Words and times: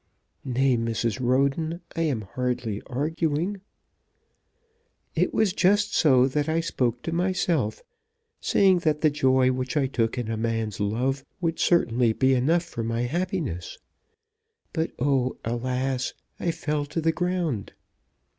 "Nay, 0.43 0.77
Mrs. 0.77 1.19
Roden, 1.19 1.79
I 1.95 2.01
am 2.01 2.21
hardly 2.33 2.81
arguing." 2.87 3.61
"It 5.13 5.31
was 5.31 5.53
just 5.53 5.95
so 5.95 6.25
that 6.25 6.49
I 6.49 6.59
spoke 6.59 7.03
to 7.03 7.11
myself, 7.11 7.83
saying 8.39 8.79
that 8.79 9.01
the 9.01 9.11
joy 9.11 9.51
which 9.51 9.77
I 9.77 9.85
took 9.85 10.17
in 10.17 10.27
a 10.31 10.37
man's 10.37 10.79
love 10.79 11.23
would 11.39 11.59
certainly 11.59 12.13
be 12.13 12.33
enough 12.33 12.63
for 12.63 12.83
my 12.83 13.01
happiness. 13.03 13.77
But 14.73 14.89
oh, 14.97 15.37
alas! 15.45 16.15
I 16.39 16.49
fell 16.49 16.85
to 16.85 16.99
the 16.99 17.11
ground. 17.11 17.73